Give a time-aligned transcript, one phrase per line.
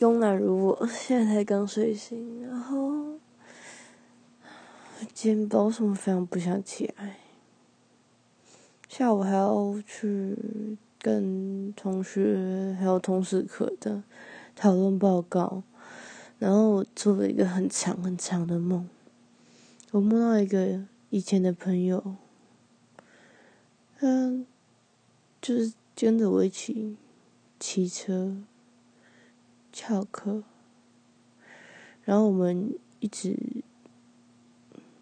[0.00, 3.18] 慵懒如我， 现在才刚睡醒，然后
[5.12, 7.18] 今天不知道什么非常不想起来。
[8.88, 14.02] 下午还要去跟同学还有同事课的
[14.56, 15.62] 讨论报告，
[16.38, 18.88] 然后我做了一个很长很长的梦，
[19.90, 22.16] 我梦到一个以前的朋友，
[23.98, 24.46] 嗯，
[25.42, 26.96] 就是跟着我一起
[27.58, 28.38] 骑车。
[29.82, 30.42] 翘课，
[32.04, 33.34] 然后我们一直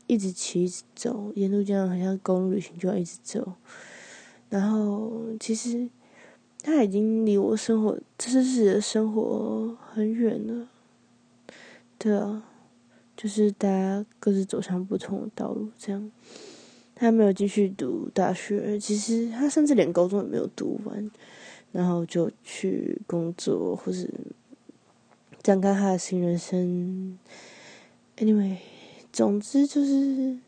[0.07, 3.55] 一直骑，一直走，沿路这样好像公路旅行，就要一直走。
[4.49, 5.91] 然后其实
[6.63, 10.69] 他已经离我生活，这是自己的生活很远了。
[11.99, 12.45] 对啊，
[13.17, 16.09] 就是大家各自走向不同的道路，这样。
[16.95, 21.11] 他没有继续读大学，其实他甚至连高中也没有读完，
[21.73, 24.09] 然后就去工作，或是。
[25.43, 27.19] 展开他的新人生。
[28.17, 28.59] Anyway，
[29.13, 30.39] 总之就是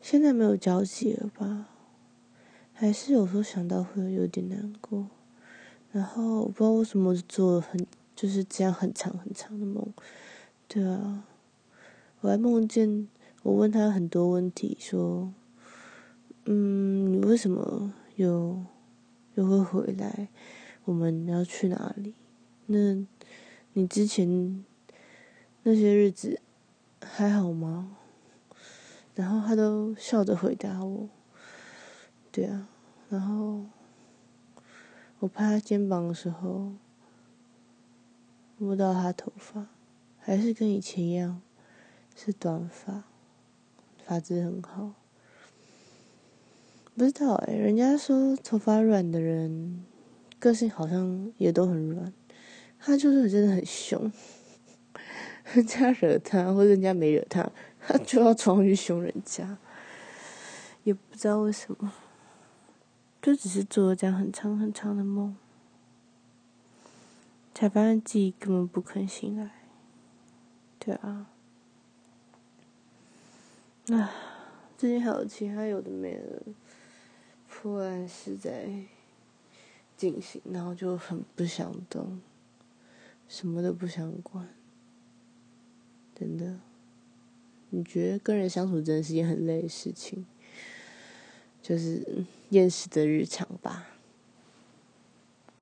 [0.00, 1.68] 现在没有交集了吧？
[2.72, 5.08] 还是有时候想到会有点难过。
[5.92, 9.86] 然后我不知道为什么做了很就是这样很长很长的梦。
[10.66, 11.24] 对啊，
[12.20, 13.08] 我还梦见
[13.42, 15.34] 我问他很多问题，说
[16.46, 18.64] ：“嗯，你为什么又
[19.34, 20.28] 又会回来？
[20.84, 22.14] 我们要去哪里？”
[22.72, 23.06] 那。
[23.74, 24.62] 你之前
[25.62, 26.42] 那些日子
[27.00, 27.96] 还好吗？
[29.14, 31.08] 然后他都笑着回答我，
[32.30, 32.68] 对啊。
[33.08, 33.64] 然后
[35.20, 36.72] 我拍他肩膀的时候，
[38.58, 39.68] 摸到他头发，
[40.18, 41.40] 还是跟以前一样，
[42.14, 43.04] 是短发，
[44.04, 44.92] 发质很好。
[46.94, 49.82] 不知道哎，人家说头发软的人，
[50.38, 52.12] 个性好像也都很软。
[52.84, 54.10] 他就是真的很凶，
[55.54, 57.48] 人家惹他或者人家没惹他，
[57.78, 59.56] 他就要闯去凶人家，
[60.82, 61.92] 也不知道为什么，
[63.22, 65.36] 就只是做了这样很长很长的梦，
[67.54, 69.48] 才发现自己根本不肯醒来，
[70.80, 71.26] 对啊，
[73.90, 74.12] 啊，
[74.76, 76.42] 最近还有其他有的没的
[77.48, 78.68] 破案是在
[79.96, 82.20] 进行，然后就很不想动。
[83.32, 84.46] 什么都不想管，
[86.14, 86.60] 真的。
[87.70, 90.26] 你觉得跟人相处真的是件很累的事情，
[91.62, 93.91] 就是厌世的日常吧。